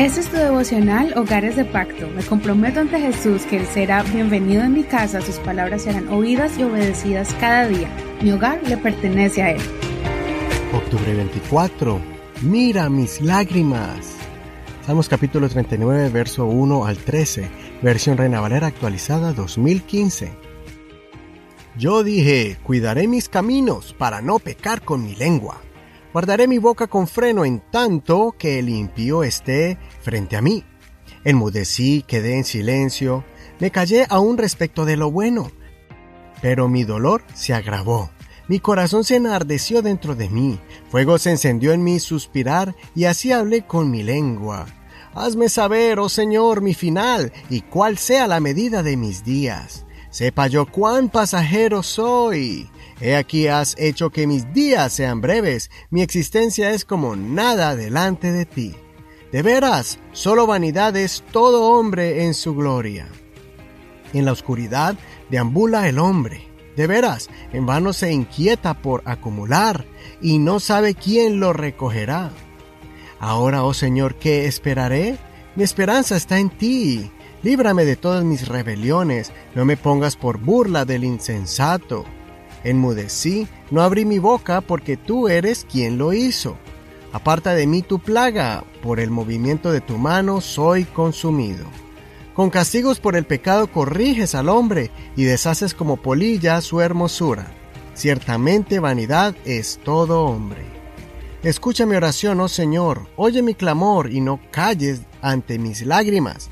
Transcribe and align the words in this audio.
Este 0.00 0.20
es 0.20 0.30
tu 0.30 0.38
devocional 0.38 1.12
Hogares 1.14 1.56
de 1.56 1.66
Pacto. 1.66 2.08
Me 2.08 2.22
comprometo 2.22 2.80
ante 2.80 2.98
Jesús 2.98 3.42
que 3.42 3.58
Él 3.58 3.66
será 3.66 4.02
bienvenido 4.02 4.62
en 4.62 4.72
mi 4.72 4.82
casa, 4.82 5.20
sus 5.20 5.36
palabras 5.36 5.82
serán 5.82 6.08
oídas 6.08 6.56
y 6.58 6.62
obedecidas 6.62 7.34
cada 7.38 7.68
día. 7.68 7.90
Mi 8.22 8.32
hogar 8.32 8.62
le 8.66 8.78
pertenece 8.78 9.42
a 9.42 9.50
Él. 9.50 9.60
Octubre 10.72 11.14
24. 11.14 12.00
Mira 12.40 12.88
mis 12.88 13.20
lágrimas. 13.20 14.16
Salmos 14.86 15.06
capítulo 15.06 15.50
39, 15.50 16.08
verso 16.08 16.46
1 16.46 16.86
al 16.86 16.96
13, 16.96 17.50
versión 17.82 18.16
Reina 18.16 18.40
Valera 18.40 18.68
actualizada 18.68 19.34
2015. 19.34 20.32
Yo 21.76 22.02
dije, 22.02 22.56
cuidaré 22.62 23.06
mis 23.06 23.28
caminos 23.28 23.94
para 23.98 24.22
no 24.22 24.38
pecar 24.38 24.80
con 24.80 25.04
mi 25.04 25.14
lengua. 25.14 25.60
Guardaré 26.12 26.48
mi 26.48 26.58
boca 26.58 26.88
con 26.88 27.06
freno 27.06 27.44
en 27.44 27.60
tanto 27.70 28.34
que 28.36 28.58
el 28.58 28.68
impío 28.68 29.22
esté 29.22 29.78
frente 30.02 30.36
a 30.36 30.42
mí. 30.42 30.64
Enmudecí, 31.24 32.02
quedé 32.02 32.36
en 32.36 32.44
silencio, 32.44 33.24
me 33.60 33.70
callé 33.70 34.06
aún 34.08 34.36
respecto 34.36 34.84
de 34.84 34.96
lo 34.96 35.10
bueno. 35.12 35.52
Pero 36.42 36.68
mi 36.68 36.82
dolor 36.82 37.22
se 37.34 37.54
agravó, 37.54 38.10
mi 38.48 38.58
corazón 38.58 39.04
se 39.04 39.16
enardeció 39.16 39.82
dentro 39.82 40.16
de 40.16 40.28
mí, 40.28 40.58
fuego 40.90 41.18
se 41.18 41.30
encendió 41.30 41.72
en 41.72 41.84
mi 41.84 42.00
suspirar 42.00 42.74
y 42.96 43.04
así 43.04 43.30
hablé 43.30 43.66
con 43.66 43.90
mi 43.90 44.02
lengua. 44.02 44.66
Hazme 45.14 45.48
saber, 45.48 46.00
oh 46.00 46.08
Señor, 46.08 46.60
mi 46.60 46.74
final 46.74 47.32
y 47.50 47.60
cuál 47.60 47.98
sea 47.98 48.26
la 48.26 48.40
medida 48.40 48.82
de 48.82 48.96
mis 48.96 49.24
días. 49.24 49.86
Sepa 50.10 50.48
yo 50.48 50.66
cuán 50.66 51.08
pasajero 51.08 51.84
soy. 51.84 52.68
He 53.00 53.16
aquí 53.16 53.46
has 53.46 53.74
hecho 53.78 54.10
que 54.10 54.26
mis 54.26 54.52
días 54.52 54.92
sean 54.92 55.20
breves, 55.22 55.70
mi 55.88 56.02
existencia 56.02 56.70
es 56.70 56.84
como 56.84 57.16
nada 57.16 57.74
delante 57.74 58.30
de 58.30 58.44
ti. 58.44 58.74
De 59.32 59.42
veras, 59.42 59.98
solo 60.12 60.46
vanidad 60.46 60.96
es 60.96 61.22
todo 61.32 61.72
hombre 61.72 62.24
en 62.24 62.34
su 62.34 62.54
gloria. 62.54 63.08
En 64.12 64.24
la 64.24 64.32
oscuridad 64.32 64.96
deambula 65.30 65.88
el 65.88 65.98
hombre. 65.98 66.48
De 66.76 66.86
veras, 66.86 67.30
en 67.52 67.64
vano 67.64 67.92
se 67.92 68.12
inquieta 68.12 68.74
por 68.74 69.02
acumular 69.04 69.86
y 70.20 70.38
no 70.38 70.60
sabe 70.60 70.94
quién 70.94 71.40
lo 71.40 71.52
recogerá. 71.52 72.30
Ahora, 73.18 73.64
oh 73.64 73.74
Señor, 73.74 74.16
¿qué 74.16 74.46
esperaré? 74.46 75.16
Mi 75.56 75.62
esperanza 75.62 76.16
está 76.16 76.38
en 76.38 76.50
ti. 76.50 77.10
Líbrame 77.42 77.84
de 77.84 77.96
todas 77.96 78.24
mis 78.24 78.48
rebeliones, 78.48 79.32
no 79.54 79.64
me 79.64 79.76
pongas 79.76 80.16
por 80.16 80.38
burla 80.38 80.84
del 80.84 81.04
insensato. 81.04 82.04
Enmudecí, 82.64 83.48
no 83.70 83.82
abrí 83.82 84.04
mi 84.04 84.18
boca 84.18 84.60
porque 84.60 84.96
tú 84.96 85.28
eres 85.28 85.66
quien 85.70 85.98
lo 85.98 86.12
hizo. 86.12 86.56
Aparta 87.12 87.54
de 87.54 87.66
mí 87.66 87.82
tu 87.82 87.98
plaga, 87.98 88.64
por 88.82 89.00
el 89.00 89.10
movimiento 89.10 89.72
de 89.72 89.80
tu 89.80 89.98
mano 89.98 90.40
soy 90.40 90.84
consumido. 90.84 91.64
Con 92.34 92.50
castigos 92.50 93.00
por 93.00 93.16
el 93.16 93.24
pecado 93.24 93.66
corriges 93.66 94.34
al 94.34 94.48
hombre 94.48 94.90
y 95.16 95.24
deshaces 95.24 95.74
como 95.74 95.96
polilla 95.96 96.60
su 96.60 96.80
hermosura. 96.80 97.52
Ciertamente 97.94 98.78
vanidad 98.78 99.34
es 99.44 99.80
todo 99.82 100.24
hombre. 100.24 100.64
Escucha 101.42 101.86
mi 101.86 101.96
oración, 101.96 102.40
oh 102.40 102.48
Señor, 102.48 103.08
oye 103.16 103.42
mi 103.42 103.54
clamor 103.54 104.12
y 104.12 104.20
no 104.20 104.40
calles 104.50 105.02
ante 105.22 105.58
mis 105.58 105.82
lágrimas, 105.82 106.50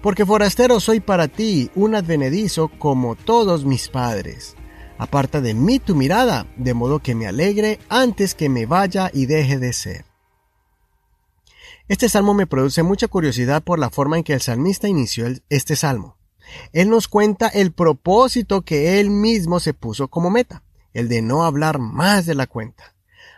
porque 0.00 0.24
forastero 0.24 0.80
soy 0.80 1.00
para 1.00 1.28
ti, 1.28 1.70
un 1.74 1.94
advenedizo 1.94 2.68
como 2.68 3.16
todos 3.16 3.64
mis 3.64 3.88
padres. 3.88 4.54
Aparta 4.98 5.40
de 5.40 5.54
mí 5.54 5.78
tu 5.78 5.94
mirada, 5.94 6.46
de 6.56 6.74
modo 6.74 6.98
que 6.98 7.14
me 7.14 7.28
alegre 7.28 7.78
antes 7.88 8.34
que 8.34 8.48
me 8.48 8.66
vaya 8.66 9.10
y 9.14 9.26
deje 9.26 9.58
de 9.58 9.72
ser. 9.72 10.04
Este 11.86 12.08
salmo 12.08 12.34
me 12.34 12.46
produce 12.46 12.82
mucha 12.82 13.08
curiosidad 13.08 13.62
por 13.62 13.78
la 13.78 13.90
forma 13.90 14.18
en 14.18 14.24
que 14.24 14.34
el 14.34 14.42
salmista 14.42 14.88
inició 14.88 15.26
este 15.48 15.76
salmo. 15.76 16.16
Él 16.72 16.90
nos 16.90 17.08
cuenta 17.08 17.46
el 17.48 17.72
propósito 17.72 18.62
que 18.62 19.00
él 19.00 19.08
mismo 19.10 19.60
se 19.60 19.72
puso 19.72 20.08
como 20.08 20.30
meta, 20.30 20.64
el 20.92 21.08
de 21.08 21.22
no 21.22 21.44
hablar 21.44 21.78
más 21.78 22.26
de 22.26 22.34
la 22.34 22.46
cuenta. 22.46 22.94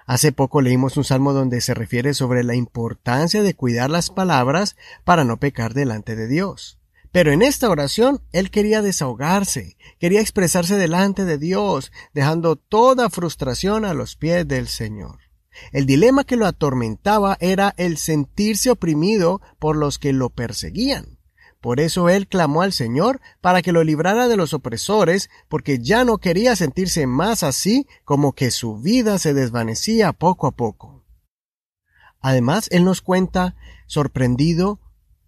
Hace 0.06 0.32
poco 0.32 0.62
leímos 0.62 0.96
un 0.96 1.04
salmo 1.04 1.32
donde 1.32 1.60
se 1.60 1.74
refiere 1.74 2.14
sobre 2.14 2.42
la 2.42 2.56
importancia 2.56 3.42
de 3.44 3.54
cuidar 3.54 3.90
las 3.90 4.10
palabras 4.10 4.76
para 5.04 5.24
no 5.24 5.36
pecar 5.36 5.74
delante 5.74 6.16
de 6.16 6.26
Dios. 6.26 6.79
Pero 7.12 7.32
en 7.32 7.42
esta 7.42 7.68
oración 7.68 8.22
él 8.32 8.50
quería 8.50 8.82
desahogarse, 8.82 9.76
quería 9.98 10.20
expresarse 10.20 10.76
delante 10.76 11.24
de 11.24 11.38
Dios, 11.38 11.90
dejando 12.14 12.56
toda 12.56 13.10
frustración 13.10 13.84
a 13.84 13.94
los 13.94 14.16
pies 14.16 14.46
del 14.46 14.68
Señor. 14.68 15.18
El 15.72 15.86
dilema 15.86 16.24
que 16.24 16.36
lo 16.36 16.46
atormentaba 16.46 17.36
era 17.40 17.74
el 17.76 17.96
sentirse 17.96 18.70
oprimido 18.70 19.40
por 19.58 19.76
los 19.76 19.98
que 19.98 20.12
lo 20.12 20.30
perseguían. 20.30 21.18
Por 21.60 21.80
eso 21.80 22.08
él 22.08 22.26
clamó 22.26 22.62
al 22.62 22.72
Señor 22.72 23.20
para 23.40 23.60
que 23.60 23.72
lo 23.72 23.84
librara 23.84 24.28
de 24.28 24.36
los 24.36 24.54
opresores, 24.54 25.28
porque 25.48 25.78
ya 25.78 26.04
no 26.04 26.18
quería 26.18 26.56
sentirse 26.56 27.06
más 27.06 27.42
así 27.42 27.86
como 28.04 28.32
que 28.32 28.50
su 28.50 28.78
vida 28.78 29.18
se 29.18 29.34
desvanecía 29.34 30.12
poco 30.12 30.46
a 30.46 30.52
poco. 30.52 31.04
Además, 32.22 32.68
él 32.70 32.84
nos 32.84 33.02
cuenta, 33.02 33.56
sorprendido, 33.86 34.78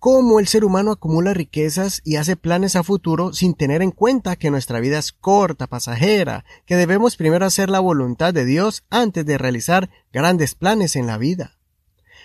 cómo 0.02 0.40
el 0.40 0.48
ser 0.48 0.64
humano 0.64 0.90
acumula 0.90 1.32
riquezas 1.32 2.02
y 2.04 2.16
hace 2.16 2.34
planes 2.34 2.74
a 2.74 2.82
futuro 2.82 3.32
sin 3.32 3.54
tener 3.54 3.82
en 3.82 3.92
cuenta 3.92 4.34
que 4.34 4.50
nuestra 4.50 4.80
vida 4.80 4.98
es 4.98 5.12
corta, 5.12 5.68
pasajera, 5.68 6.44
que 6.66 6.74
debemos 6.74 7.14
primero 7.14 7.46
hacer 7.46 7.70
la 7.70 7.78
voluntad 7.78 8.34
de 8.34 8.44
Dios 8.44 8.82
antes 8.90 9.24
de 9.24 9.38
realizar 9.38 9.90
grandes 10.12 10.56
planes 10.56 10.96
en 10.96 11.06
la 11.06 11.18
vida. 11.18 11.56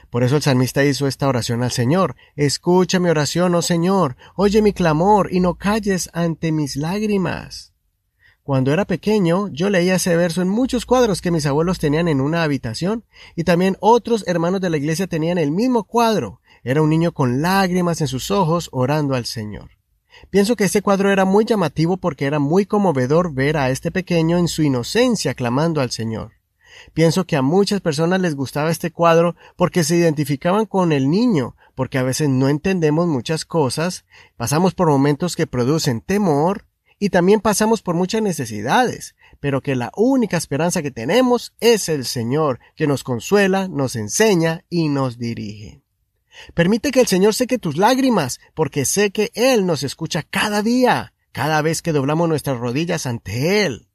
Por 0.10 0.24
eso 0.24 0.38
el 0.38 0.42
salmista 0.42 0.84
hizo 0.84 1.06
esta 1.06 1.28
oración 1.28 1.62
al 1.62 1.70
Señor. 1.70 2.16
Escucha 2.36 3.00
mi 3.00 3.10
oración, 3.10 3.54
oh 3.54 3.62
Señor, 3.62 4.18
oye 4.36 4.64
mi 4.64 4.74
clamor 4.74 5.32
y 5.32 5.40
no 5.40 5.54
calles 5.54 6.10
ante 6.14 6.52
mis 6.52 6.78
lágrimas. 6.78 7.74
Cuando 8.42 8.74
era 8.74 8.86
pequeño, 8.86 9.50
yo 9.50 9.70
leía 9.70 9.98
ese 9.98 10.16
verso 10.16 10.42
en 10.42 10.50
muchos 10.50 10.88
cuadros 10.88 11.22
que 11.22 11.30
mis 11.30 11.46
abuelos 11.46 11.78
tenían 11.78 12.08
en 12.08 12.22
una 12.22 12.42
habitación, 12.42 13.04
y 13.36 13.44
también 13.44 13.78
otros 13.82 14.24
hermanos 14.26 14.62
de 14.62 14.72
la 14.72 14.78
iglesia 14.78 15.06
tenían 15.06 15.38
el 15.38 15.52
mismo 15.52 15.84
cuadro, 15.84 16.42
era 16.70 16.82
un 16.82 16.90
niño 16.90 17.14
con 17.14 17.42
lágrimas 17.42 18.02
en 18.02 18.08
sus 18.08 18.30
ojos 18.30 18.68
orando 18.74 19.16
al 19.16 19.24
Señor. 19.24 19.70
Pienso 20.30 20.58
que 20.58 20.66
este 20.66 20.82
cuadro 20.82 21.10
era 21.10 21.24
muy 21.24 21.46
llamativo 21.46 21.96
porque 21.96 22.26
era 22.26 22.40
muy 22.40 22.66
conmovedor 22.66 23.34
ver 23.34 23.56
a 23.56 23.70
este 23.70 23.90
pequeño 23.90 24.38
en 24.38 24.50
su 24.50 24.64
inocencia 24.64 25.34
clamando 25.34 25.80
al 25.80 25.92
Señor. 25.92 26.34
Pienso 26.94 27.26
que 27.26 27.38
a 27.38 27.42
muchas 27.42 27.80
personas 27.80 28.20
les 28.20 28.36
gustaba 28.36 28.70
este 28.70 28.92
cuadro 28.92 29.38
porque 29.56 29.86
se 29.86 29.96
identificaban 29.96 30.66
con 30.66 30.92
el 30.92 31.10
niño, 31.10 31.56
porque 31.74 32.00
a 32.00 32.04
veces 32.04 32.28
no 32.28 32.50
entendemos 32.50 33.08
muchas 33.08 33.46
cosas, 33.46 34.04
pasamos 34.36 34.74
por 34.74 34.90
momentos 34.90 35.38
que 35.38 35.48
producen 35.48 36.02
temor 36.02 36.66
y 37.00 37.12
también 37.12 37.40
pasamos 37.40 37.82
por 37.82 37.96
muchas 37.96 38.22
necesidades, 38.22 39.16
pero 39.40 39.62
que 39.62 39.78
la 39.78 39.94
única 39.96 40.36
esperanza 40.36 40.82
que 40.82 40.92
tenemos 40.92 41.54
es 41.62 41.88
el 41.88 42.04
Señor, 42.04 42.60
que 42.76 42.88
nos 42.88 43.06
consuela, 43.06 43.70
nos 43.70 43.96
enseña 43.96 44.66
y 44.70 44.90
nos 44.90 45.18
dirige. 45.18 45.87
Permite 46.54 46.92
que 46.92 47.02
el 47.02 47.08
Señor 47.08 47.34
seque 47.34 47.58
tus 47.58 47.78
lágrimas, 47.78 48.40
porque 48.54 48.86
sé 48.86 49.12
que 49.12 49.32
Él 49.34 49.66
nos 49.66 49.84
escucha 49.84 50.24
cada 50.24 50.62
día, 50.62 51.14
cada 51.32 51.62
vez 51.62 51.82
que 51.82 51.92
doblamos 51.92 52.30
nuestras 52.30 52.58
rodillas 52.58 53.06
ante 53.06 53.66
Él. 53.66 53.88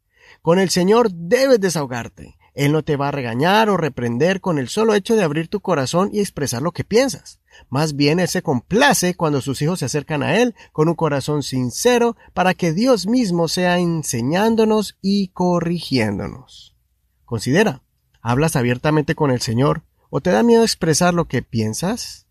Con 0.43 0.59
el 0.59 0.71
Señor 0.71 1.11
debes 1.13 1.61
desahogarte. 1.61 2.37
Él 2.55 2.73
no 2.73 2.83
te 2.83 2.97
va 2.97 3.09
a 3.09 3.13
regañar 3.13 3.71
o 3.71 3.77
reprender 3.77 4.41
con 4.41 4.59
el 4.59 4.69
solo 4.69 4.95
hecho 4.95 5.17
de 5.17 5.23
abrir 5.23 5.49
tu 5.49 5.61
corazón 5.61 6.11
y 6.13 6.21
expresar 6.21 6.61
lo 6.61 6.73
que 6.73 6.85
piensas. 6.85 7.41
Más 7.69 7.97
bien 7.97 8.21
Él 8.21 8.29
se 8.29 8.43
complace 8.43 9.15
cuando 9.15 9.41
sus 9.41 9.63
hijos 9.63 9.79
se 9.79 9.87
acercan 9.87 10.23
a 10.23 10.37
Él 10.37 10.55
con 10.73 10.89
un 10.89 10.95
corazón 10.95 11.43
sincero 11.43 12.17
para 12.35 12.55
que 12.55 12.73
Dios 12.73 13.07
mismo 13.07 13.49
sea 13.49 13.79
enseñándonos 13.79 14.99
y 15.01 15.29
corrigiéndonos. 15.29 16.77
Considera, 17.25 17.83
¿hablas 18.21 18.57
abiertamente 18.57 19.15
con 19.15 19.31
el 19.31 19.41
Señor 19.41 19.85
o 20.15 20.21
te 20.21 20.31
da 20.31 20.43
miedo 20.43 20.63
expresar 20.63 21.15
lo 21.15 21.25
que 21.25 21.41
piensas? 21.41 22.27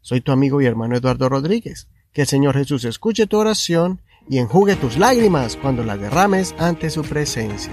Soy 0.00 0.20
tu 0.20 0.32
amigo 0.32 0.60
y 0.60 0.66
hermano 0.66 0.96
Eduardo 0.96 1.28
Rodríguez. 1.28 1.86
Que 2.12 2.22
el 2.22 2.26
Señor 2.26 2.56
Jesús 2.56 2.84
escuche 2.84 3.28
tu 3.28 3.38
oración 3.38 4.00
y 4.28 4.38
enjugue 4.38 4.74
tus 4.74 4.98
lágrimas 4.98 5.56
cuando 5.56 5.84
las 5.84 6.00
derrames 6.00 6.56
ante 6.58 6.90
su 6.90 7.02
presencia. 7.02 7.72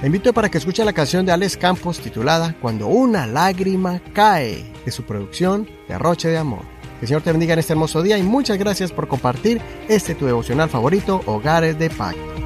Te 0.00 0.06
invito 0.06 0.32
para 0.32 0.48
que 0.48 0.56
escuche 0.56 0.82
la 0.82 0.94
canción 0.94 1.26
de 1.26 1.32
Alex 1.32 1.58
Campos 1.58 2.00
titulada 2.00 2.56
Cuando 2.62 2.86
una 2.86 3.26
lágrima 3.26 4.00
cae, 4.14 4.64
de 4.86 4.90
su 4.90 5.02
producción 5.02 5.68
de 5.86 5.94
Arroche 5.94 6.28
de 6.28 6.38
Amor. 6.38 6.62
Que 6.98 7.02
el 7.02 7.08
Señor 7.08 7.22
te 7.22 7.32
bendiga 7.32 7.52
en 7.52 7.58
este 7.58 7.74
hermoso 7.74 8.02
día 8.02 8.16
y 8.16 8.22
muchas 8.22 8.56
gracias 8.56 8.92
por 8.92 9.08
compartir 9.08 9.60
este 9.90 10.14
tu 10.14 10.24
devocional 10.24 10.70
favorito, 10.70 11.20
Hogares 11.26 11.78
de 11.78 11.90
Pacto. 11.90 12.45